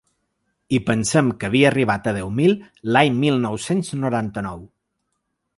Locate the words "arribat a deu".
1.71-2.33